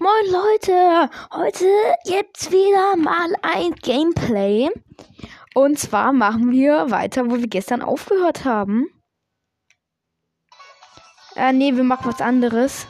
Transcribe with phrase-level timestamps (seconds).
[0.00, 1.66] Moin Leute, heute
[2.04, 4.70] gibt's wieder mal ein Gameplay.
[5.56, 8.86] Und zwar machen wir weiter, wo wir gestern aufgehört haben.
[11.34, 12.86] Äh, nee, wir machen was anderes.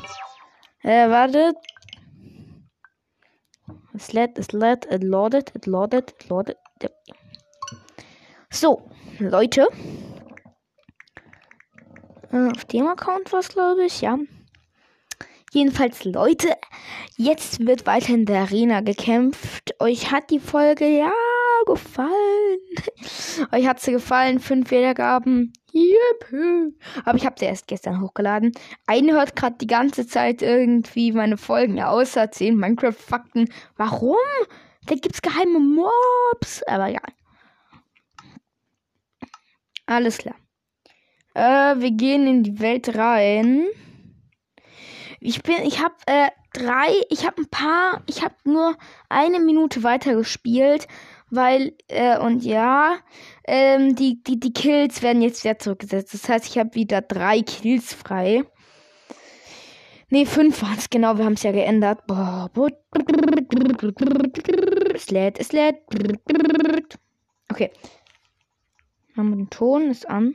[0.82, 1.56] Äh, wartet.
[3.94, 6.58] Es lädt, es lädt, es loadet, es loadet, es loadet.
[8.50, 9.66] So, Leute.
[12.32, 14.18] Äh, auf dem Account war es, glaube ich, ja.
[15.52, 16.54] Jedenfalls, Leute,
[17.16, 19.74] jetzt wird weiter in der Arena gekämpft.
[19.80, 21.12] Euch hat die Folge ja
[21.66, 22.58] gefallen.
[23.52, 24.40] Euch hat sie gefallen.
[24.40, 25.52] Fünf Wiedergaben.
[25.72, 26.76] Yippie.
[27.04, 28.52] Aber ich habe sie erst gestern hochgeladen.
[28.86, 33.50] Eine hört gerade die ganze Zeit irgendwie meine Folgen außer 10 Minecraft-Fakten.
[33.76, 34.16] Warum?
[34.86, 36.62] Da gibt's geheime Mobs.
[36.64, 37.00] Aber ja.
[39.86, 40.36] Alles klar.
[41.34, 43.66] Äh, wir gehen in die Welt rein.
[45.20, 48.76] Ich bin, ich habe äh, drei, ich habe ein paar, ich habe nur
[49.08, 50.86] eine Minute weiter gespielt,
[51.30, 52.98] weil, äh, und ja,
[53.44, 56.14] ähm, die, die, die Kills werden jetzt wieder zurückgesetzt.
[56.14, 58.44] Das heißt, ich habe wieder drei Kills frei.
[60.10, 62.06] Ne, fünf waren es, genau, wir haben es ja geändert.
[62.06, 62.50] Boah,
[64.94, 65.76] es lädt, es lädt.
[67.50, 67.70] Okay.
[69.16, 70.34] Haben wir den Ton, ist an.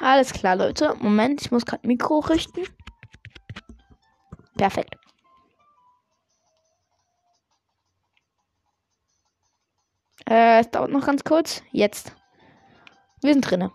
[0.00, 0.94] Alles klar, Leute.
[1.00, 2.62] Moment, ich muss gerade Mikro richten.
[4.56, 4.96] Perfekt.
[10.28, 11.62] Äh, es dauert noch ganz kurz.
[11.72, 12.14] Jetzt.
[13.22, 13.72] Wir sind drinne.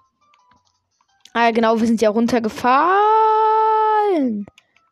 [1.33, 4.45] Ah, genau, wir sind ja runtergefallen.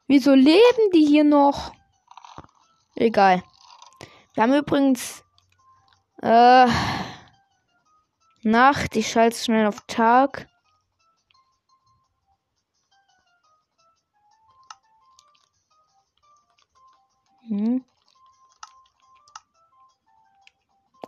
[0.07, 1.71] Wieso leben die hier noch?
[2.95, 3.43] Egal.
[4.33, 5.23] Wir haben übrigens
[6.21, 6.67] äh,
[8.43, 8.95] Nacht.
[8.95, 10.47] Ich schalte schnell auf Tag.
[17.52, 17.84] Hm.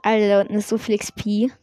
[0.02, 1.54] Alter, da unten ist so viel XP.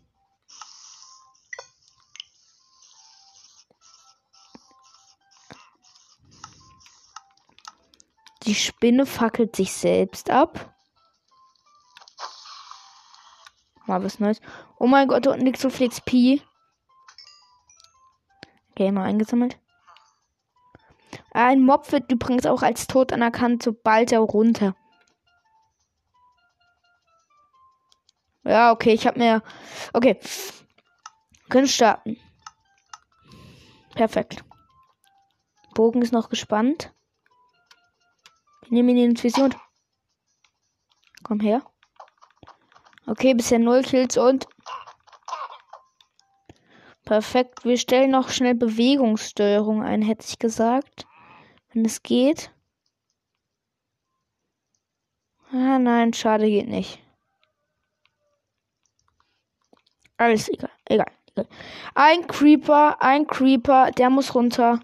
[8.45, 10.75] Die Spinne fackelt sich selbst ab.
[13.85, 14.41] Mal was Neues.
[14.79, 16.43] Oh mein Gott, da unten liegt so viel XP.
[18.71, 19.59] Okay, mal eingesammelt.
[21.33, 24.75] Ein Mob wird übrigens auch als tot anerkannt, sobald er runter.
[28.45, 29.43] Ja, okay, ich habe mir.
[29.93, 30.19] Okay.
[31.49, 32.17] Können starten.
[33.95, 34.45] Perfekt.
[35.75, 36.93] Bogen ist noch gespannt.
[38.63, 39.55] Wir nehmen ihn die Vision.
[41.23, 41.63] Komm her.
[43.07, 44.47] Okay, bisher null Kills und.
[47.11, 47.65] Perfekt.
[47.65, 51.09] Wir stellen noch schnell Bewegungssteuerung ein, hätte ich gesagt.
[51.73, 52.53] Wenn es geht.
[55.51, 57.01] Ah, nein, schade, geht nicht.
[60.19, 61.49] Alles egal, egal, egal.
[61.97, 64.79] Ein Creeper, ein Creeper, der muss runter.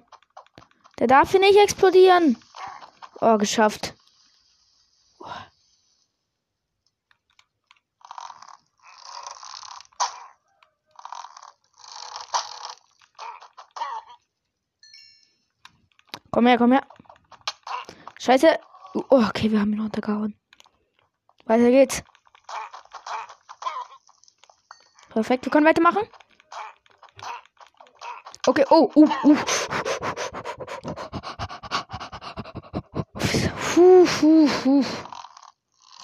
[0.98, 2.36] Der darf hier nicht explodieren.
[3.20, 3.95] Oh, geschafft.
[16.46, 16.86] Komm her, komm her.
[18.20, 18.60] Scheiße.
[18.94, 20.38] Oh, okay, wir haben ihn runtergehauen.
[21.44, 22.04] Weiter geht's.
[25.08, 26.08] Perfekt, wir können weitermachen.
[28.46, 29.36] Okay, oh, uh, uh.
[33.74, 34.84] Puh, puh, puh.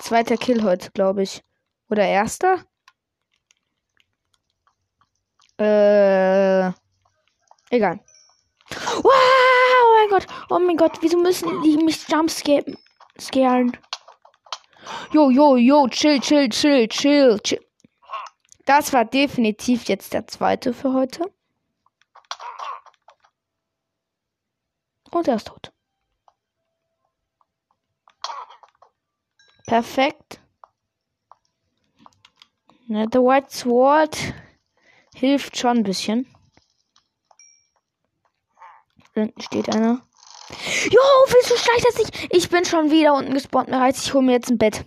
[0.01, 1.45] Zweiter Kill heute, glaube ich.
[1.89, 2.65] Oder erster?
[5.61, 6.73] Äh.
[7.71, 8.01] Egal.
[10.12, 10.27] Gott.
[10.50, 10.99] Oh mein Gott.
[11.00, 12.77] Wieso müssen die mich jumpscaren?
[15.11, 15.89] Jo, jo, jo.
[15.89, 17.61] Chill, chill, chill, chill, chill.
[18.67, 21.32] Das war definitiv jetzt der zweite für heute.
[25.11, 25.73] Und er ist tot.
[29.67, 30.41] Perfekt.
[32.87, 34.35] Na, The White Sword
[35.14, 36.26] hilft schon ein bisschen.
[39.14, 40.00] Da hinten steht einer.
[40.91, 42.32] Jo, willst du schlecht, dass ich.
[42.32, 44.05] Ich bin schon wieder unten gespawnt bereits.
[44.05, 44.85] Ich hole mir jetzt ein Bett.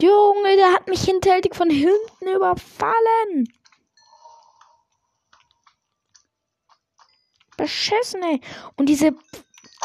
[0.00, 3.48] Junge, der hat mich hinterhältig von hinten überfallen.
[7.56, 8.40] Beschissen, ey.
[8.76, 9.16] Und diese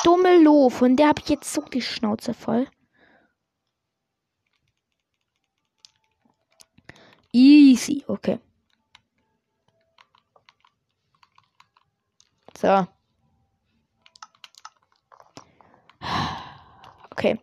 [0.03, 2.67] dumme Lo, von der habe ich jetzt so die Schnauze voll.
[7.31, 8.39] Easy, okay.
[12.63, 12.87] So.
[17.11, 17.37] Okay.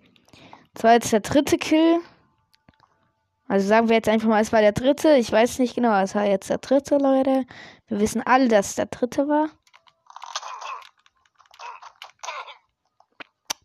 [0.73, 2.01] Das war jetzt der dritte Kill.
[3.47, 5.17] Also sagen wir jetzt einfach mal, es war der dritte.
[5.17, 7.45] Ich weiß nicht genau, es war jetzt der dritte, Leute.
[7.89, 9.51] Wir wissen alle, dass es der dritte war.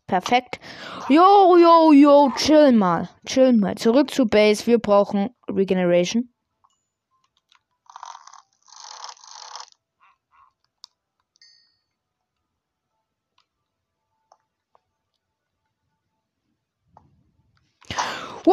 [0.06, 0.60] Perfekt.
[1.08, 3.08] Yo, yo, yo, chill mal.
[3.24, 3.76] Chill mal.
[3.76, 4.66] Zurück zu Base.
[4.66, 6.35] Wir brauchen Regeneration.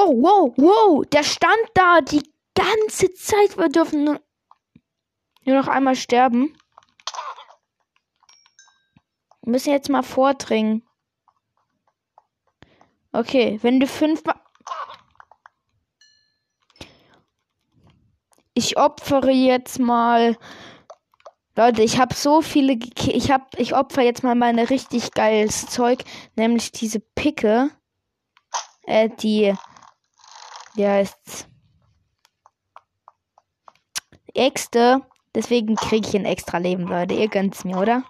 [0.03, 1.05] Wow, wow, wow.
[1.05, 3.57] Der stand da die ganze Zeit.
[3.57, 4.21] Wir dürfen nur,
[5.45, 6.57] nur noch einmal sterben.
[9.41, 10.85] Wir müssen jetzt mal vordringen.
[13.13, 14.35] Okay, wenn du fünfmal.
[18.53, 20.37] Ich opfere jetzt mal.
[21.55, 22.73] Leute, ich habe so viele.
[22.73, 26.03] Ich hab, ich opfer jetzt mal meine richtig geiles Zeug,
[26.35, 27.69] nämlich diese Picke.
[28.85, 29.55] Äh, die
[30.75, 31.47] wie heißt's?
[34.33, 35.01] Äxte.
[35.35, 37.15] Deswegen kriege ich ein extra Leben, Leute.
[37.15, 38.03] Ihr gönnt's mir, oder?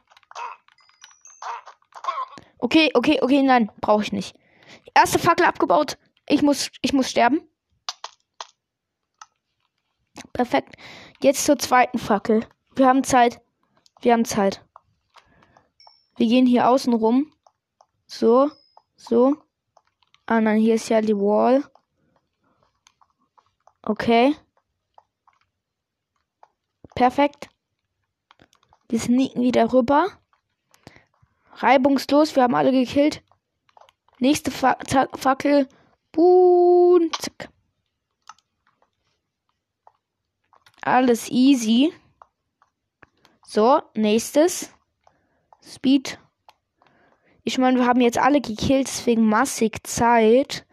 [2.60, 4.36] Okay, okay, okay, nein, brauche ich nicht.
[4.94, 5.98] Erste Fackel abgebaut.
[6.28, 7.42] Ich muss, ich muss sterben.
[10.32, 10.76] Perfekt.
[11.22, 12.48] Jetzt zur zweiten Fackel.
[12.76, 13.42] Wir haben Zeit.
[14.02, 14.66] Wir haben Zeit.
[16.16, 17.34] Wir gehen hier außen rum.
[18.08, 18.50] So,
[18.96, 19.36] so.
[20.26, 21.64] Ah nein, hier ist ja die Wall.
[23.84, 24.36] Okay.
[26.96, 27.50] Perfekt.
[28.88, 30.08] Wir sneaken wieder rüber.
[31.56, 33.24] Reibungslos, wir haben alle gekillt.
[34.20, 34.78] Nächste Fa
[35.16, 35.68] Fackel.
[36.12, 37.50] Boom, zack.
[40.82, 41.94] Alles easy.
[43.46, 44.72] So, nächstes.
[45.62, 46.20] Speed.
[47.44, 50.66] Ich meine, wir haben jetzt alle gekillt, deswegen massig Zeit.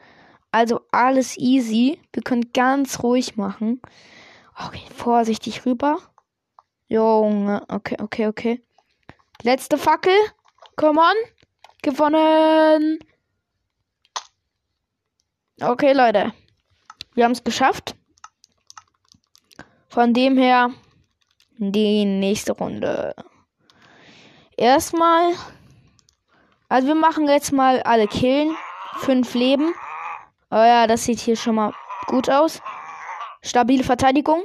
[0.53, 2.01] Also alles easy.
[2.13, 3.81] Wir können ganz ruhig machen.
[4.57, 5.99] Okay, vorsichtig rüber.
[6.89, 8.63] Junge, okay, okay, okay.
[9.43, 10.17] Letzte Fackel.
[10.77, 11.15] Come on.
[11.83, 12.99] Gewonnen.
[15.61, 16.33] Okay, Leute.
[17.15, 17.95] Wir haben es geschafft.
[19.89, 20.71] Von dem her
[21.59, 23.15] die nächste Runde.
[24.57, 25.35] Erstmal.
[26.69, 28.55] Also wir machen jetzt mal alle Killen.
[28.99, 29.73] Fünf Leben.
[30.51, 31.73] Oh ja, das sieht hier schon mal
[32.07, 32.61] gut aus.
[33.43, 34.43] Stabile Verteidigung.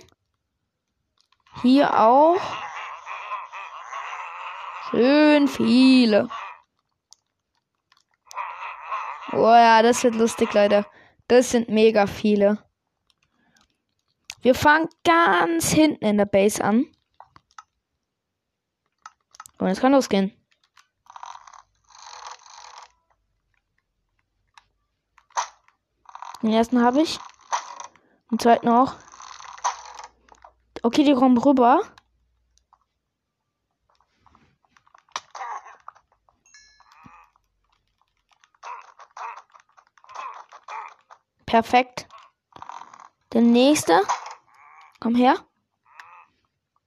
[1.62, 2.40] Hier auch.
[4.92, 6.30] Schön viele.
[9.32, 10.86] Oh ja, das wird lustig, Leute.
[11.28, 12.64] Das sind mega viele.
[14.42, 16.86] Wir fangen ganz hinten in der Base an.
[19.58, 20.32] Und es kann losgehen.
[26.56, 27.20] Ersten habe ich.
[28.32, 28.96] Den zweiten auch.
[30.82, 31.82] Okay, die kommen rüber.
[41.46, 42.08] Perfekt.
[43.34, 44.02] Der nächste.
[45.00, 45.36] Komm her.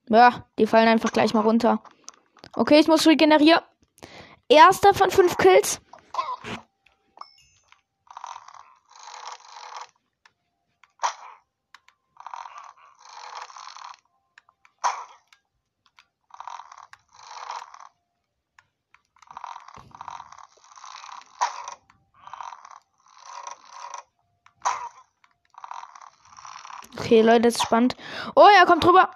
[0.08, 1.82] Ja, die fallen einfach gleich mal runter.
[2.54, 3.62] Okay, ich muss regenerieren.
[4.48, 5.80] Erster von fünf Kills.
[27.08, 27.96] Okay, Leute, das ist spannend.
[28.36, 29.08] Oh, er kommt drüber.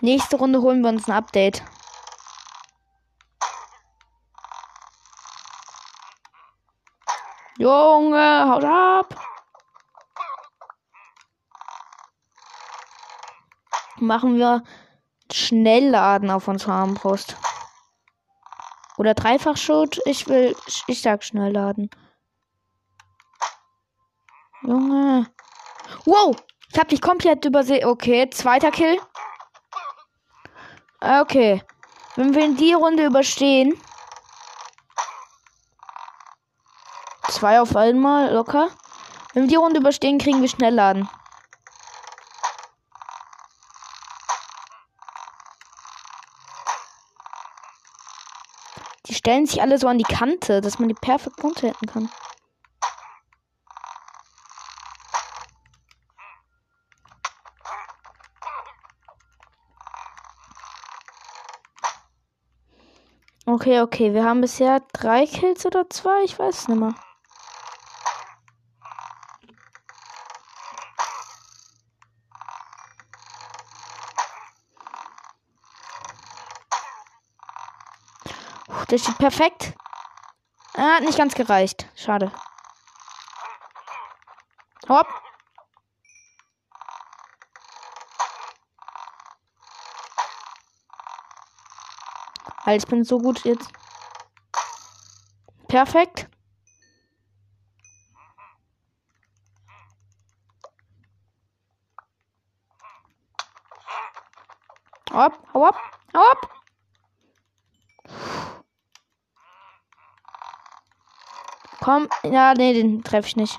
[0.00, 1.62] Nächste Runde holen wir uns ein Update.
[7.58, 9.13] Junge, haut ab.
[14.06, 14.62] Machen wir
[15.32, 17.36] Schnellladen auf unserer Armbrust.
[18.96, 20.00] Oder Dreifachschutz.
[20.04, 20.54] Ich will,
[20.86, 21.90] ich sag Schnellladen.
[24.62, 25.26] Junge.
[26.04, 26.36] Wow!
[26.72, 27.84] Ich hab dich komplett übersehen.
[27.86, 28.98] Okay, zweiter Kill.
[31.00, 31.62] Okay.
[32.16, 33.78] Wenn wir in die Runde überstehen.
[37.28, 38.70] Zwei auf einmal, locker.
[39.32, 41.08] Wenn wir die Runde überstehen, kriegen wir Schnellladen.
[49.10, 52.08] Stellen sich alle so an die Kante, dass man die perfekt runterhitten kann.
[63.46, 66.94] Okay, okay, wir haben bisher drei Kills oder zwei, ich weiß es nicht mehr.
[78.94, 79.74] Der steht perfekt.
[80.74, 81.90] Er hat nicht ganz gereicht.
[81.96, 82.30] Schade.
[84.88, 85.08] Hopp.
[92.64, 93.68] Halt, ich bin so gut jetzt.
[95.66, 96.28] Perfekt.
[105.12, 105.76] Hopp, hopp,
[106.16, 106.53] hopp.
[111.84, 113.58] Komm, ja, nee, den treffe ich nicht.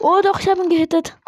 [0.00, 1.18] Oh, doch, ich habe ihn gehittet.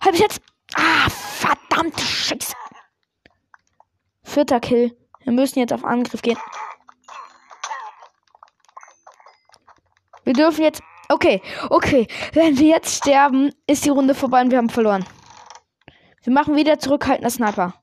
[0.00, 0.40] Hab ich jetzt.
[0.74, 2.54] Ah, verdammte Scheiße.
[4.24, 4.98] Vierter Kill.
[5.22, 6.38] Wir müssen jetzt auf Angriff gehen.
[10.24, 10.82] Wir dürfen jetzt.
[11.08, 12.08] Okay, okay.
[12.32, 15.06] Wenn wir jetzt sterben, ist die Runde vorbei und wir haben verloren.
[16.24, 17.74] Wir machen wieder zurückhaltender Sniper.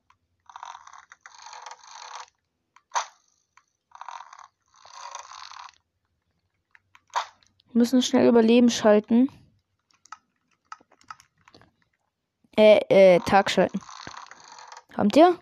[7.67, 9.29] Wir müssen schnell Überleben schalten.
[12.57, 13.79] Äh, äh, Tag schalten.
[14.95, 15.39] Kommt ihr?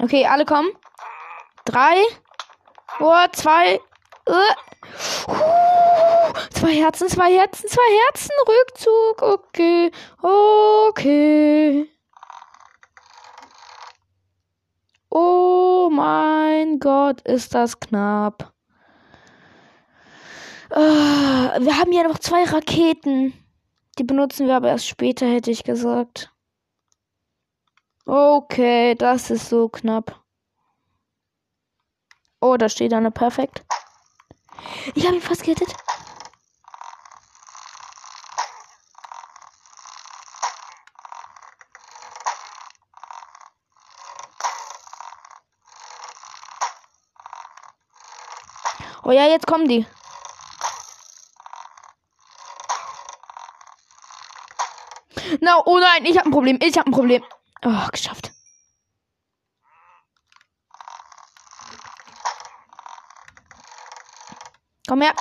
[0.00, 0.70] Okay, alle kommen.
[1.66, 2.02] Drei.
[3.00, 3.80] Oh, zwei.
[4.28, 4.54] Uh.
[6.50, 8.30] Zwei Herzen, zwei Herzen, zwei Herzen.
[8.48, 9.22] Rückzug.
[9.22, 9.90] Okay.
[10.22, 11.90] Okay.
[15.10, 18.52] Oh mein Gott, ist das knapp.
[20.70, 23.32] Uh, wir haben ja noch zwei Raketen.
[23.98, 26.32] Die benutzen wir aber erst später, hätte ich gesagt.
[28.06, 30.23] Okay, das ist so knapp.
[32.46, 33.64] Oh, da steht eine perfekt.
[34.94, 35.74] Ich habe ihn fast gerettet.
[49.04, 49.86] Oh ja, jetzt kommen die.
[55.40, 56.58] No, oh nein, ich habe ein Problem.
[56.60, 57.24] Ich habe ein Problem.
[57.64, 58.33] Oh, geschafft.
[64.86, 65.14] Komm her.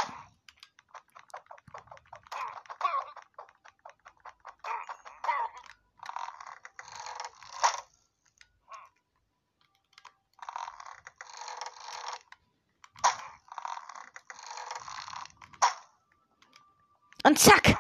[17.26, 17.78] Und zack.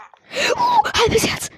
[0.56, 1.50] Uh, halbes Herz.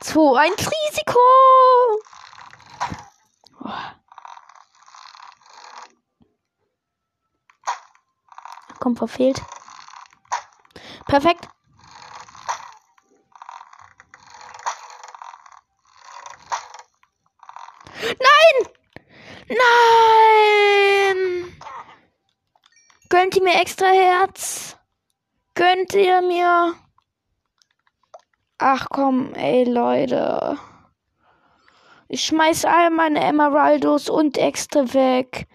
[0.00, 1.18] Zwei, ein Risiko.
[3.60, 3.68] Oh.
[8.96, 9.42] Verfehlt.
[11.06, 11.48] Perfekt.
[18.02, 18.68] Nein!
[19.48, 21.56] Nein!
[23.08, 24.76] Gönnt ihr mir extra Herz?
[25.54, 26.74] Gönnt ihr mir?
[28.58, 30.58] Ach komm, ey Leute.
[32.08, 35.46] Ich schmeiß all meine Emeraldos und extra weg.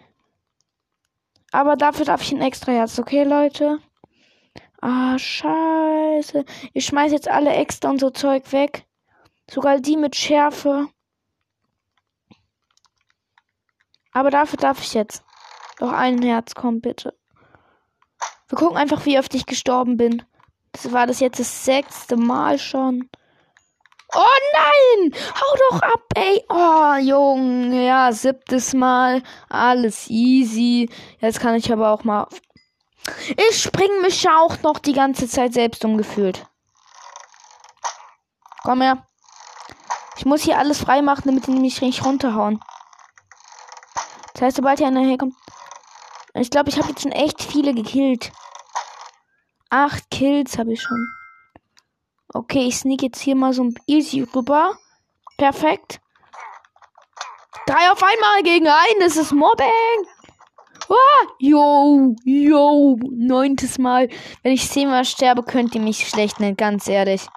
[1.51, 3.79] Aber dafür darf ich ein extra Herz, okay, Leute?
[4.81, 6.45] Ah, scheiße.
[6.73, 8.87] Ich schmeiß jetzt alle extra und so Zeug weg.
[9.49, 10.87] Sogar die mit Schärfe.
[14.13, 15.23] Aber dafür darf ich jetzt.
[15.77, 17.17] Doch ein Herz, komm bitte.
[18.47, 20.23] Wir gucken einfach, wie oft ich gestorben bin.
[20.71, 23.09] Das war das jetzt das sechste Mal schon.
[24.13, 25.13] Oh nein!
[25.33, 26.43] Hau doch ab, ey!
[26.49, 29.23] Oh, Junge, ja, siebtes Mal.
[29.49, 30.89] Alles easy.
[31.19, 32.27] Jetzt kann ich aber auch mal.
[33.37, 36.45] Ich spring mich ja auch noch die ganze Zeit selbst umgefühlt.
[38.63, 39.05] Komm her.
[40.17, 42.59] Ich muss hier alles freimachen, damit die mich nicht runterhauen.
[44.33, 45.35] Das heißt, sobald hier einer herkommt.
[46.33, 48.31] Ich glaube, ich habe jetzt schon echt viele gekillt.
[49.69, 51.20] Acht Kills habe ich schon.
[52.33, 54.77] Okay, ich sneak jetzt hier mal so ein easy rüber.
[55.37, 55.99] Perfekt.
[57.67, 59.67] Drei auf einmal gegen einen, das ist Mobbing.
[60.89, 64.09] Ah, yo, yo, neuntes Mal.
[64.43, 67.27] Wenn ich zehnmal sterbe, könnt ihr mich schlecht nennen, ganz ehrlich.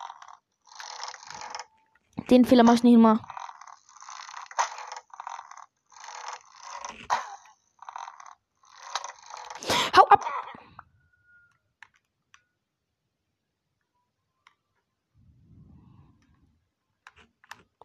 [2.30, 3.20] Den Fehler mach ich nicht immer.
[9.96, 10.24] Hau ab!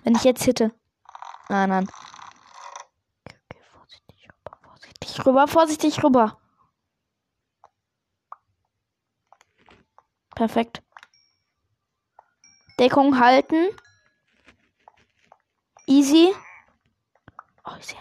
[0.09, 0.73] Wenn ich jetzt hitte.
[1.49, 1.87] Ah, nein.
[3.27, 6.37] Okay, vorsichtig rüber, vorsichtig rüber, vorsichtig rüber.
[10.33, 10.81] Perfekt.
[12.79, 13.69] Deckung halten.
[15.85, 16.33] Easy.
[17.65, 17.99] Oh, ich sehe.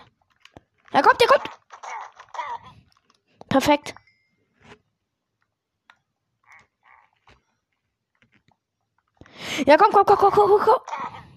[0.92, 1.50] Er kommt, er kommt.
[3.50, 3.94] Perfekt.
[9.66, 11.27] Ja, komm, komm, komm, komm, komm, komm.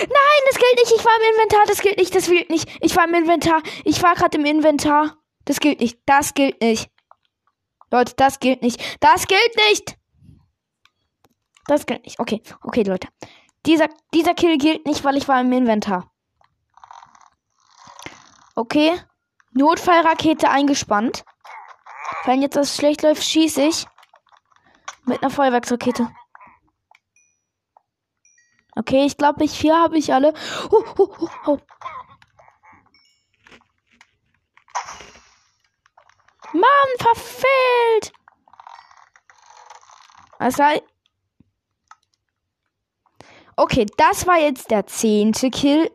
[0.00, 0.92] Nein, das gilt nicht.
[0.96, 1.66] Ich war im Inventar.
[1.66, 2.14] Das gilt nicht.
[2.14, 2.68] Das gilt nicht.
[2.80, 3.62] Ich war im Inventar.
[3.84, 5.16] Ich war gerade im Inventar.
[5.44, 5.98] Das gilt nicht.
[6.06, 6.90] Das gilt nicht.
[7.90, 8.80] Leute, das gilt nicht.
[9.00, 9.96] Das gilt nicht.
[11.66, 12.18] Das gilt nicht.
[12.18, 13.08] Okay, okay, Leute.
[13.66, 16.10] Dieser, dieser Kill gilt nicht, weil ich war im Inventar.
[18.54, 18.98] Okay.
[19.52, 21.24] Notfallrakete eingespannt.
[22.24, 23.86] Wenn jetzt das schlecht läuft, schieße ich.
[25.04, 26.08] Mit einer Feuerwerksrakete.
[28.78, 30.32] Okay, ich glaube, ich vier habe ich alle.
[30.70, 31.58] Oh, oh, oh.
[36.52, 38.12] Mann, verfehlt!
[40.38, 40.62] Also,
[43.56, 45.90] okay, das war jetzt der zehnte Kill.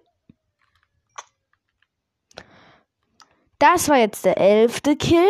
[3.59, 5.29] Das war jetzt der elfte Kill.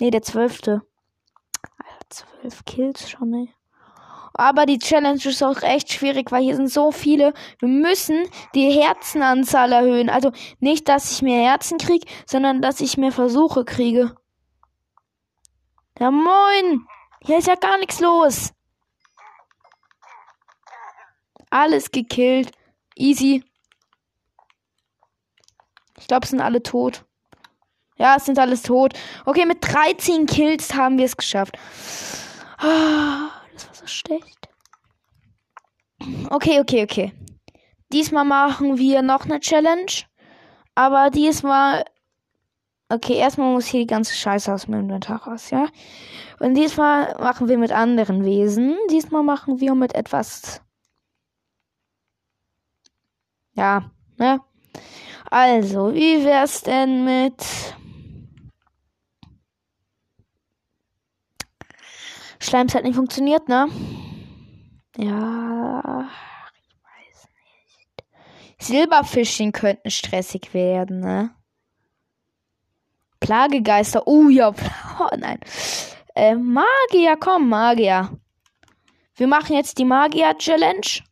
[0.00, 0.80] Nee, der zwölfte.
[1.76, 3.57] Alter, zwölf Kills schon, ey.
[4.38, 7.34] Aber die Challenge ist auch echt schwierig, weil hier sind so viele.
[7.58, 8.24] Wir müssen
[8.54, 10.08] die Herzenanzahl erhöhen.
[10.08, 14.14] Also nicht, dass ich mehr Herzen kriege, sondern dass ich mehr Versuche kriege.
[15.98, 16.86] Ja, moin!
[17.24, 18.52] Hier ist ja gar nichts los.
[21.50, 22.52] Alles gekillt.
[22.94, 23.42] Easy.
[25.98, 27.04] Ich glaube, es sind alle tot.
[27.96, 28.92] Ja, es sind alles tot.
[29.26, 31.58] Okay, mit 13 Kills haben wir es geschafft.
[32.58, 33.37] Ah
[33.88, 34.48] schlecht.
[36.30, 37.12] Okay, okay, okay.
[37.92, 39.92] Diesmal machen wir noch eine Challenge.
[40.74, 41.84] Aber diesmal.
[42.90, 45.66] Okay, erstmal muss hier die ganze Scheiße aus dem Inventar raus, ja?
[46.38, 48.76] Und diesmal machen wir mit anderen Wesen.
[48.90, 50.62] Diesmal machen wir mit etwas.
[53.52, 54.40] Ja, ne?
[55.30, 57.76] Also, wie wär's denn mit.
[62.40, 63.68] Schleims hat nicht funktioniert, ne?
[64.96, 66.08] Ja,
[66.54, 68.04] ich weiß nicht.
[68.58, 71.34] Silberfischchen könnten stressig werden, ne?
[73.20, 74.06] Plagegeister.
[74.06, 74.48] Oh ja,
[75.00, 75.40] oh nein.
[76.14, 78.10] Äh, Magier, komm, Magier.
[79.14, 81.02] Wir machen jetzt die Magier-Challenge.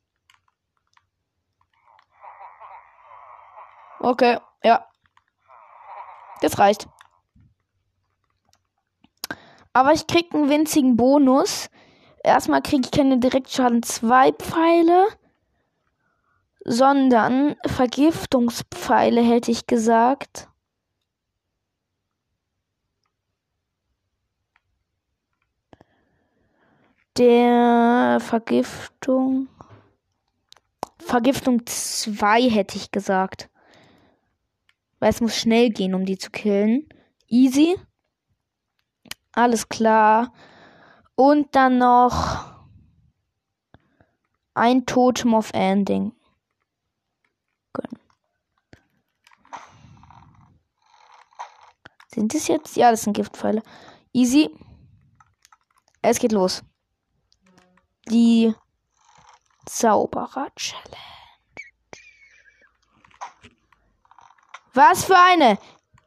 [3.99, 4.87] Okay, ja.
[6.41, 6.87] Das reicht.
[9.77, 11.69] Aber ich krieg einen winzigen Bonus.
[12.25, 15.07] Erstmal kriege ich keine Direktschaden 2 Pfeile,
[16.65, 20.49] sondern Vergiftungspfeile, hätte ich gesagt.
[27.19, 29.49] Der Vergiftung.
[30.99, 33.51] Vergiftung 2 hätte ich gesagt.
[35.01, 36.89] Weil es muss schnell gehen, um die zu killen.
[37.29, 37.77] Easy.
[39.37, 40.33] Alles klar.
[41.15, 42.55] Und dann noch
[44.55, 46.13] ein Totem of Ending.
[47.75, 48.01] Gönnen.
[52.09, 52.77] Sind es jetzt?
[52.77, 53.63] Ja, das sind Giftpfeile.
[54.15, 54.51] Easy.
[56.01, 56.63] Es geht los.
[58.09, 58.55] Die
[59.67, 60.97] Zauberer-Challenge.
[64.73, 65.59] Was für eine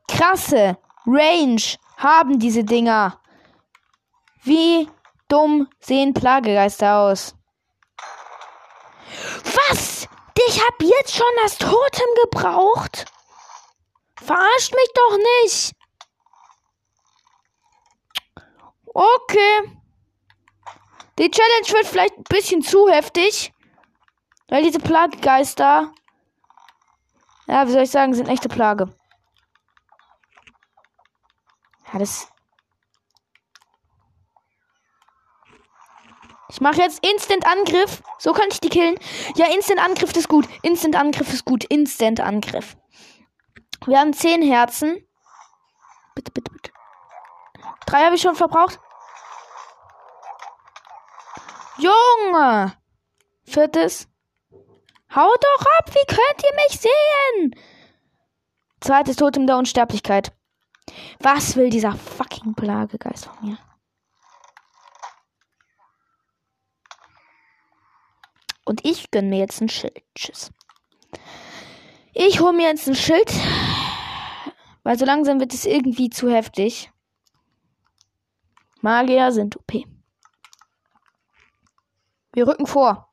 [0.07, 1.61] krasse Range
[1.97, 3.18] haben diese Dinger.
[4.43, 4.89] Wie
[5.27, 7.35] dumm sehen Plagegeister aus?
[9.43, 10.07] Was?
[10.47, 13.05] Ich hab jetzt schon das Totem gebraucht?
[14.15, 15.73] Verarscht mich doch nicht.
[18.85, 19.79] Okay.
[21.17, 23.53] Die Challenge wird vielleicht ein bisschen zu heftig.
[24.47, 25.93] Weil diese Plagegeister.
[27.47, 28.93] Ja, wie soll ich sagen, sind echte Plage.
[31.91, 32.31] Ja, das.
[36.51, 38.01] Ich mache jetzt Instant-Angriff.
[38.17, 38.97] So kann ich die killen.
[39.35, 40.47] Ja, Instant-Angriff ist gut.
[40.63, 41.63] Instant-Angriff ist gut.
[41.65, 42.75] Instant-Angriff.
[43.85, 45.05] Wir haben 10 Herzen.
[46.15, 46.71] Bitte, bitte, bitte.
[47.85, 48.79] Drei habe ich schon verbraucht.
[51.77, 52.73] Junge!
[53.43, 54.07] Viertes.
[55.15, 57.55] Haut doch ab, wie könnt ihr mich sehen?
[58.81, 60.33] Zweites Totem der Unsterblichkeit.
[61.19, 63.57] Was will dieser fucking Plagegeist von mir?
[68.69, 70.03] Und ich gönne mir jetzt ein Schild.
[70.13, 70.51] Tschüss.
[72.13, 73.33] Ich hole mir jetzt ein Schild.
[74.83, 76.91] Weil so langsam wird es irgendwie zu heftig.
[78.81, 79.73] Magier sind OP.
[82.33, 83.11] Wir rücken vor.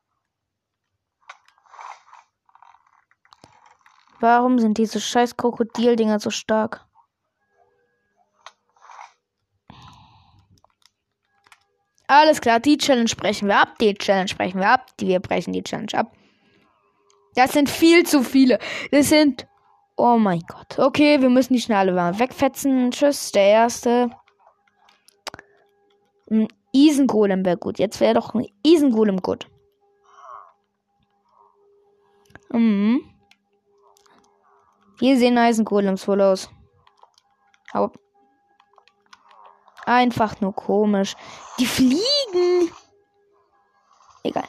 [4.21, 6.87] Warum sind diese scheiß Krokodildinger so stark?
[12.09, 13.79] Alles klar, die Challenge brechen wir ab.
[13.81, 14.87] Die Challenge brechen wir ab.
[15.01, 16.13] Die wir brechen die Challenge ab.
[17.35, 18.59] Das sind viel zu viele.
[18.91, 19.47] Das sind.
[19.97, 20.79] Oh mein Gott.
[20.79, 22.91] Okay, wir müssen die schnell alle wegfetzen.
[22.91, 24.11] Tschüss, der erste.
[26.31, 27.79] Ein Isengolem wäre gut.
[27.79, 29.47] Jetzt wäre doch ein Isengolem gut.
[32.51, 33.03] Mhm.
[35.01, 36.51] Hier sehen Eisengolems wohl aus.
[37.73, 37.93] Aber
[39.87, 41.15] einfach nur komisch.
[41.59, 42.73] Die fliegen.
[44.23, 44.49] Egal.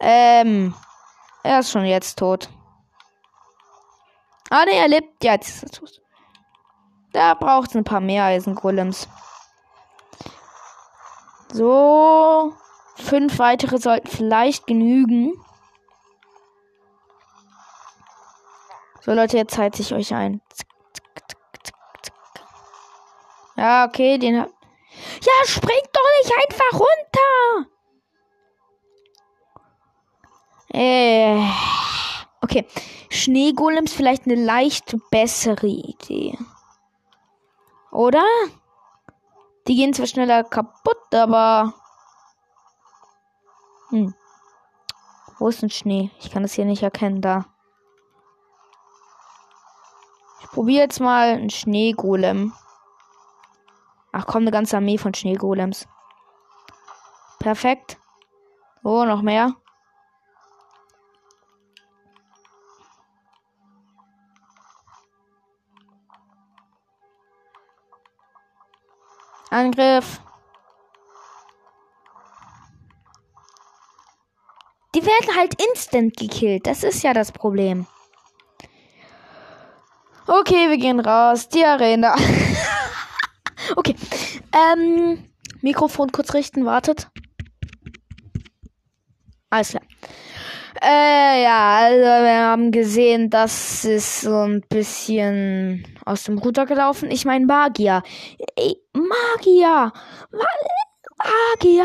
[0.00, 0.74] Ähm.
[1.44, 2.50] Er ist schon jetzt tot.
[4.50, 5.22] Ah, ne, er lebt.
[5.22, 5.80] Ja, jetzt.
[7.12, 9.08] Da braucht es ein paar mehr Eisengolems.
[11.52, 12.54] So.
[12.96, 15.32] Fünf weitere sollten vielleicht genügen.
[19.00, 20.42] So, Leute, jetzt halte ich euch ein.
[23.58, 24.50] Ja, okay, den hab.
[25.20, 27.68] Ja, springt doch nicht einfach runter!
[30.72, 31.42] Äh.
[32.40, 32.68] Okay.
[33.10, 36.38] Schneegolems vielleicht eine leicht bessere Idee.
[37.90, 38.24] Oder?
[39.66, 41.74] Die gehen zwar schneller kaputt, aber.
[43.88, 44.14] Hm.
[45.40, 46.12] Wo ist ein Schnee?
[46.20, 47.22] Ich kann es hier nicht erkennen.
[47.22, 47.46] Da.
[50.42, 52.52] Ich probiere jetzt mal einen Schneegolem.
[54.18, 55.86] Ach komm, eine ganze Armee von Schneegolems.
[57.38, 57.98] Perfekt.
[58.82, 59.54] Oh, noch mehr.
[69.50, 70.20] Angriff.
[74.96, 76.66] Die werden halt instant gekillt.
[76.66, 77.86] Das ist ja das Problem.
[80.26, 81.48] Okay, wir gehen raus.
[81.48, 82.16] Die Arena.
[83.76, 83.94] okay.
[84.52, 85.24] Ähm,
[85.60, 87.10] Mikrofon kurz richten, wartet.
[89.50, 89.82] Alles klar.
[90.80, 97.10] Äh, ja, also wir haben gesehen, das ist so ein bisschen aus dem Ruder gelaufen.
[97.10, 98.02] Ich meine Magier.
[98.54, 99.92] Ey, Magier.
[101.60, 101.84] Magier.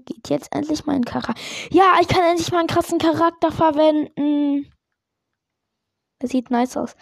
[0.00, 1.40] Geht jetzt endlich mein Charakter.
[1.70, 4.72] Ja, ich kann endlich meinen krassen Charakter verwenden.
[6.18, 6.94] Das sieht nice aus.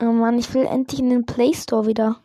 [0.00, 2.16] Oh Mann, ich will endlich in den Play Store wieder.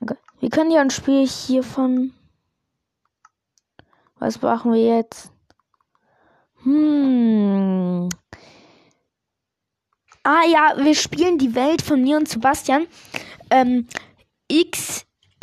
[0.00, 0.16] Okay.
[0.38, 2.14] Wir können ja ein Spiel hiervon.
[4.18, 5.32] Was machen wir jetzt?
[6.62, 8.08] Hm.
[10.22, 12.86] Ah ja, wir spielen die Welt von mir und Sebastian.
[13.50, 13.86] Ähm,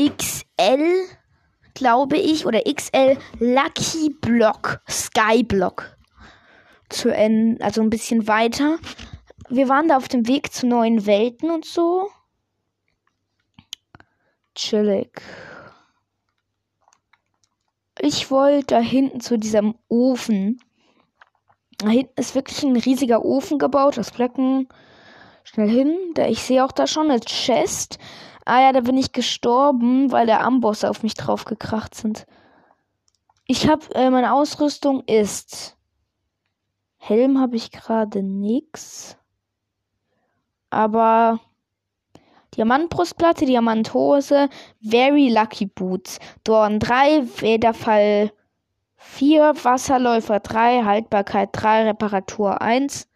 [0.02, 1.06] XXL,
[1.74, 5.98] glaube ich, oder XL Lucky Block, Skyblock
[6.90, 8.78] zu Ende, also ein bisschen weiter
[9.56, 12.10] wir waren da auf dem Weg zu neuen Welten und so.
[14.56, 15.22] Chillig.
[18.00, 20.60] Ich wollte da hinten zu diesem Ofen.
[21.78, 24.68] Da hinten ist wirklich ein riesiger Ofen gebaut aus Blöcken.
[25.44, 25.98] Schnell hin.
[26.16, 28.00] Da, ich sehe auch da schon eine Chest.
[28.46, 32.26] Ah ja, da bin ich gestorben, weil der Amboss auf mich draufgekracht sind.
[33.46, 35.78] Ich habe, äh, meine Ausrüstung ist.
[36.98, 39.18] Helm habe ich gerade nix
[40.74, 41.40] aber
[42.56, 44.50] Diamantbrustplatte, Diamanthose,
[44.82, 48.32] Very Lucky Boots, Dorn 3, Federfall
[48.98, 53.08] 4, Wasserläufer 3, Haltbarkeit 3, Reparatur 1.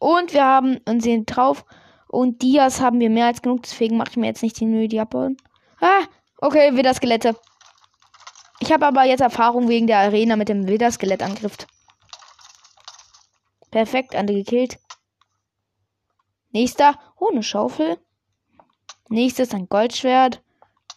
[0.00, 1.64] Und wir haben und sehen drauf.
[2.14, 4.86] Und Dias haben wir mehr als genug, deswegen mache ich mir jetzt nicht die Mühe,
[4.86, 5.36] die abbauen.
[5.80, 6.04] Ah,
[6.38, 7.36] okay, wieder Skelette.
[8.60, 11.56] Ich habe aber jetzt Erfahrung wegen der Arena mit dem Wilders-Skelettangriff.
[13.72, 14.78] Perfekt, andere gekillt.
[16.52, 16.96] Nächster.
[17.18, 17.98] Oh, eine Schaufel.
[19.08, 20.40] Nächstes ein Goldschwert.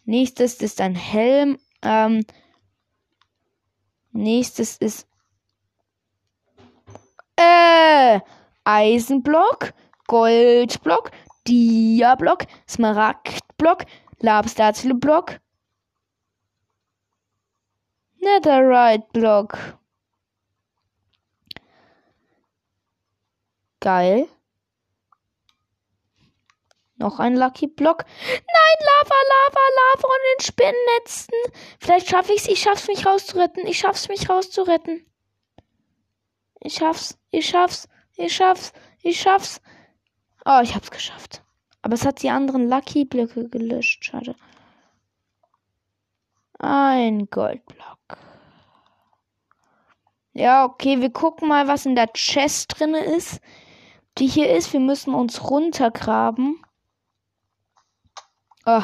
[0.05, 1.57] Nächstes ist ein Helm.
[1.81, 2.25] Ähm,
[4.11, 5.07] nächstes ist.
[7.35, 8.19] Äh,
[8.63, 9.73] Eisenblock,
[10.07, 11.11] Goldblock,
[11.47, 13.85] Diablock, Smaragdblock,
[14.19, 15.39] Lapis-Lazuli-Block,
[18.19, 19.77] Netherite-Block.
[23.79, 24.27] Geil.
[26.97, 28.05] Noch ein Lucky Block.
[28.27, 31.33] Nein, Lava, Lava, Lava und den Spinnennetzen.
[31.79, 32.47] Vielleicht schaffe ich es.
[32.47, 33.67] Ich schaff's mich rauszuretten.
[33.67, 35.05] Ich schaff's mich rauszuretten.
[36.59, 37.19] Ich schaff's.
[37.29, 37.87] Ich schaff's.
[38.15, 38.73] Ich schaff's.
[39.03, 39.61] Ich schaff's.
[40.49, 41.43] Oh, ich hab's geschafft.
[41.81, 44.05] Aber es hat die anderen Lucky Blöcke gelöscht.
[44.05, 44.33] Schade.
[46.57, 48.17] Ein Goldblock.
[50.31, 53.41] Ja, okay, wir gucken mal, was in der Chest drin ist.
[54.19, 54.71] Die hier ist.
[54.71, 56.63] Wir müssen uns runtergraben.
[58.65, 58.83] Oh.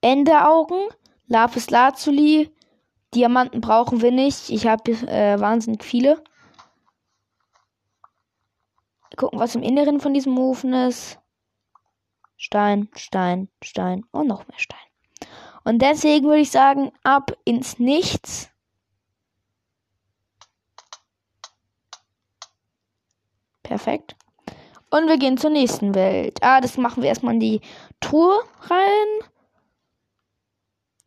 [0.00, 0.88] Enderaugen,
[1.28, 2.52] Lapis Lazuli,
[3.14, 4.50] Diamanten brauchen wir nicht.
[4.50, 6.22] Ich habe äh, wahnsinnig viele.
[9.16, 11.18] Gucken, was im Inneren von diesem Ofen ist.
[12.36, 14.78] Stein, Stein, Stein und noch mehr Stein.
[15.64, 18.50] Und deswegen würde ich sagen, ab ins Nichts.
[23.62, 24.14] Perfekt.
[24.90, 26.38] Und wir gehen zur nächsten Welt.
[26.42, 27.60] Ah, das machen wir erstmal in die
[28.00, 29.28] Tour rein.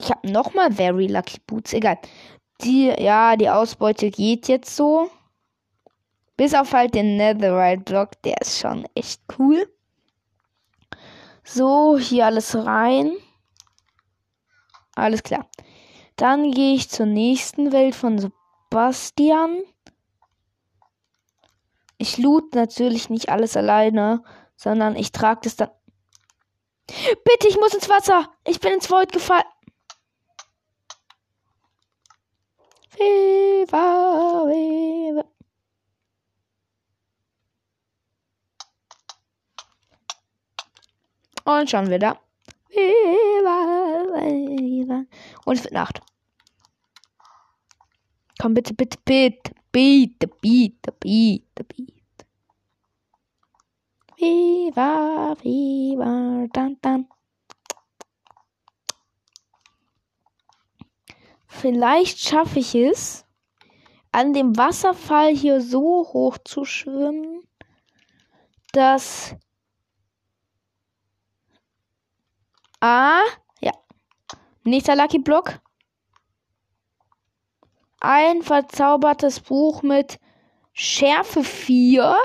[0.01, 1.71] Ich habe nochmal Very Lucky Boots.
[1.73, 1.97] Egal.
[2.61, 5.09] Die, ja, die Ausbeute geht jetzt so.
[6.39, 8.21] Bis auf halt den Netherite Block.
[8.21, 9.69] Der ist schon echt cool.
[11.43, 13.11] So, hier alles rein.
[14.95, 15.49] Alles klar.
[16.15, 19.63] Dann gehe ich zur nächsten Welt von Sebastian.
[21.97, 24.23] Ich loot natürlich nicht alles alleine,
[24.55, 25.71] sondern ich trage das dann.
[26.87, 28.31] Bitte, ich muss ins Wasser.
[28.45, 29.43] Ich bin ins Void gefallen.
[32.95, 33.98] Viva.
[41.49, 42.19] Und schon wieder.
[45.45, 45.99] Und es wird Nacht.
[48.39, 52.25] Komm bitte, bitte, bitte, bitte, bitte, bitte, bitte.
[54.17, 57.07] Viva, viva, dann, dann.
[61.47, 63.25] Vielleicht schaffe ich es,
[64.11, 67.41] an dem Wasserfall hier so hoch zu schwimmen,
[68.71, 69.35] dass.
[72.79, 73.23] Ah,
[73.61, 73.71] ja.
[74.63, 75.59] Nächster Lucky Block.
[77.99, 80.19] Ein verzaubertes Buch mit
[80.73, 82.17] Schärfe 4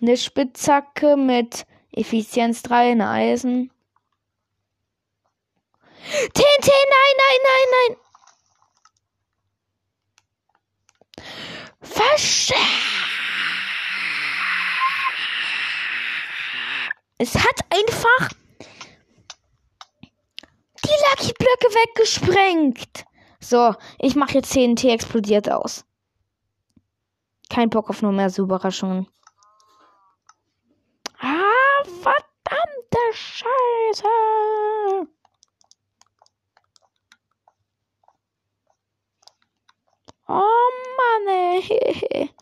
[0.00, 3.70] eine Spitzhacke mit Effizienz 3, eine Eisen.
[6.32, 7.96] TNT, nein, nein, nein, nein.
[11.80, 12.52] Versch
[17.18, 18.30] Es hat einfach
[21.20, 23.04] die Blöcke weggesprengt.
[23.40, 25.84] So, ich mache jetzt TNT explodiert aus.
[27.50, 29.06] Kein Bock auf nur mehr Überraschungen.
[31.20, 34.08] Ah, verdammte Scheiße.
[40.28, 42.30] Oh Mann, ey.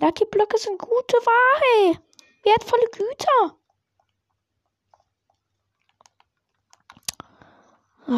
[0.00, 2.00] Lucky Blöcke sind gute Ware.
[2.42, 3.59] Wertvolle Güter.
[8.12, 8.16] Oh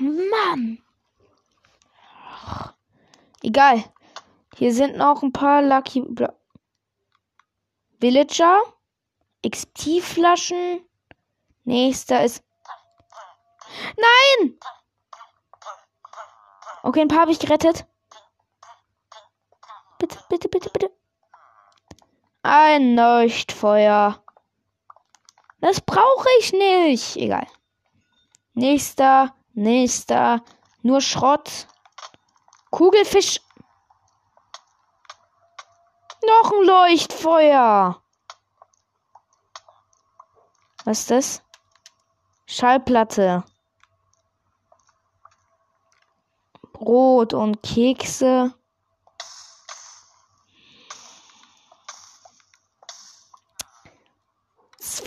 [0.00, 0.82] Mann.
[3.42, 3.84] Egal.
[4.56, 6.32] Hier sind noch ein paar Lucky Bla
[8.00, 8.62] Villager.
[9.46, 10.88] XP-Flaschen.
[11.64, 12.42] Nächster ist.
[13.96, 14.58] Nein!
[16.82, 17.84] Okay, ein paar habe ich gerettet.
[19.98, 20.90] Bitte, bitte, bitte, bitte.
[22.42, 24.24] Ein Leuchtfeuer.
[25.60, 27.16] Das brauche ich nicht.
[27.16, 27.46] Egal.
[28.54, 30.42] Nächster, nächster.
[30.82, 31.66] Nur Schrott.
[32.70, 33.40] Kugelfisch.
[36.26, 38.02] Noch ein Leuchtfeuer.
[40.84, 41.42] Was ist das?
[42.46, 43.44] Schallplatte.
[46.72, 48.54] Brot und Kekse.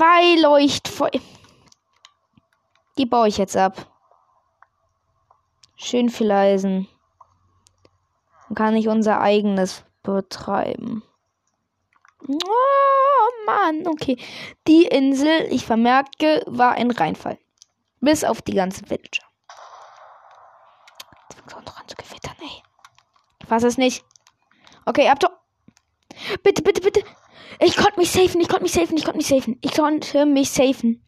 [0.02, 1.22] Zwei Leuchtfeuer.
[2.98, 3.86] Die baue ich jetzt ab.
[5.76, 6.88] Schön viel Eisen.
[8.48, 11.04] Dann kann ich unser eigenes betreiben.
[12.28, 14.18] Oh Mann, okay.
[14.68, 17.38] Die Insel, ich vermerke, war ein Reinfall.
[18.00, 19.28] Bis auf die ganzen Villager.
[21.30, 22.64] Jetzt fängt noch an zu gewittern, ey.
[23.44, 24.04] Ich weiß es nicht.
[24.88, 25.20] Okay, ab.
[26.42, 27.04] Bitte, bitte, bitte.
[27.64, 29.60] Ich konnte mich safen, ich konnte mich safen, ich konnte mich safen.
[29.62, 31.06] Ich konnte mich safen.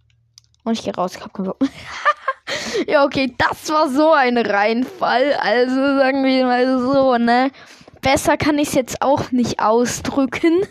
[0.63, 1.35] Und ich gehe raus, ich hab
[2.87, 5.33] ja, okay, das war so ein Reinfall.
[5.33, 7.51] Also sagen wir mal so, ne?
[8.01, 10.61] Besser kann ich es jetzt auch nicht ausdrücken.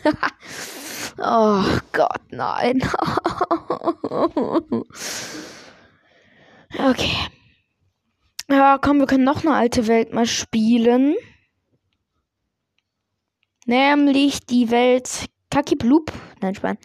[1.19, 2.81] oh Gott, nein.
[6.79, 7.17] okay.
[8.49, 11.17] Ja, komm, wir können noch eine alte Welt mal spielen.
[13.67, 16.11] Nämlich die Welt Kaki Bloop.
[16.41, 16.79] Nein, Spann.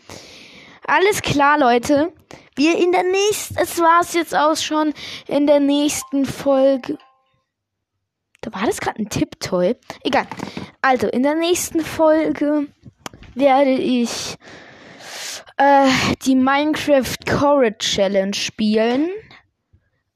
[0.85, 2.11] Alles klar, Leute.
[2.55, 4.93] Wir in der nächsten, es war's jetzt auch schon
[5.27, 6.97] in der nächsten Folge.
[8.41, 9.75] Da war das gerade ein Tipptoy.
[10.03, 10.27] Egal.
[10.81, 12.67] Also, in der nächsten Folge
[13.35, 14.35] werde ich
[15.55, 15.87] äh,
[16.25, 19.09] die Minecraft Core Challenge spielen.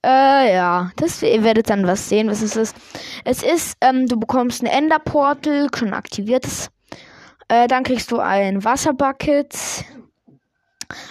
[0.06, 2.76] Äh, ja, das, ihr werdet dann was sehen, was es ist.
[3.24, 6.70] Es ist, ähm, du bekommst ein Ender Portal, schon aktiviertes.
[7.52, 9.84] Äh, dann kriegst du ein Wasserbucket,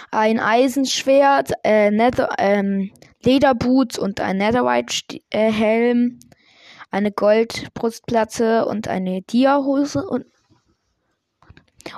[0.09, 2.89] ein Eisenschwert, äh, Nether, ähm,
[3.21, 6.25] Lederboots und ein Netherite-Helm, äh,
[6.89, 10.25] eine Goldbrustplatte und eine Dia-Hose und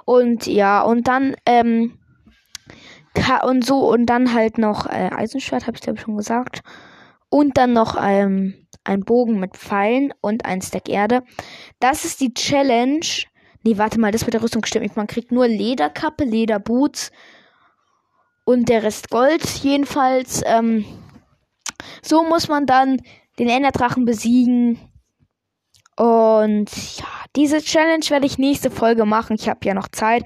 [0.04, 1.98] und ja und dann ähm,
[3.46, 6.64] und so und dann halt noch äh, Eisenschwert, habe ich glaube schon gesagt
[7.30, 11.24] und dann noch ähm, ein Bogen mit Pfeilen und ein Stack Erde.
[11.80, 13.08] Das ist die Challenge.
[13.64, 14.98] Nee, warte mal, das mit der Rüstung stimmt nicht.
[14.98, 17.12] Man kriegt nur Lederkappe, Lederboots
[18.46, 19.44] und der Rest Gold.
[19.64, 20.86] Jedenfalls, ähm,
[22.02, 23.02] so muss man dann
[23.40, 24.80] den Enderdrachen besiegen.
[25.96, 29.38] Und ja, diese Challenge werde ich nächste Folge machen.
[29.40, 30.26] Ich habe ja noch Zeit.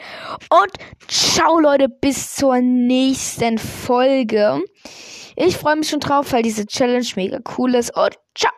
[0.50, 0.71] Und
[1.08, 4.62] ciao Leute, bis zur nächsten Folge.
[5.36, 7.95] Ich freue mich schon drauf, weil diese Challenge mega cool ist.
[7.95, 8.58] Und ciao.